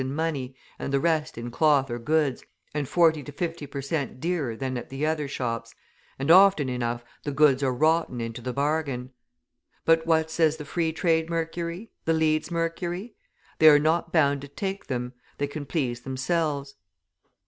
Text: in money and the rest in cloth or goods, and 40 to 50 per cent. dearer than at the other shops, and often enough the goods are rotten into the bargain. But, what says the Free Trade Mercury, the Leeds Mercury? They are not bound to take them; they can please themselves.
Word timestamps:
in 0.01 0.11
money 0.15 0.55
and 0.79 0.91
the 0.91 0.99
rest 0.99 1.37
in 1.37 1.51
cloth 1.51 1.91
or 1.91 1.99
goods, 1.99 2.43
and 2.73 2.89
40 2.89 3.21
to 3.21 3.31
50 3.31 3.67
per 3.67 3.83
cent. 3.83 4.19
dearer 4.19 4.55
than 4.55 4.75
at 4.75 4.89
the 4.89 5.05
other 5.05 5.27
shops, 5.27 5.75
and 6.17 6.31
often 6.31 6.69
enough 6.69 7.03
the 7.23 7.29
goods 7.31 7.61
are 7.61 7.71
rotten 7.71 8.19
into 8.19 8.41
the 8.41 8.51
bargain. 8.51 9.11
But, 9.85 10.07
what 10.07 10.31
says 10.31 10.57
the 10.57 10.65
Free 10.65 10.91
Trade 10.91 11.29
Mercury, 11.29 11.91
the 12.05 12.13
Leeds 12.13 12.49
Mercury? 12.49 13.13
They 13.59 13.69
are 13.69 13.77
not 13.77 14.11
bound 14.11 14.41
to 14.41 14.47
take 14.47 14.87
them; 14.87 15.13
they 15.37 15.45
can 15.45 15.67
please 15.67 16.01
themselves. 16.01 16.73